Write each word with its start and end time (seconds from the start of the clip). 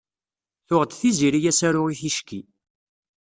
Tuɣ-d 0.67 0.91
Tiziri 0.99 1.39
asaru 1.51 1.83
i 1.93 1.95
ticki. 2.01 2.41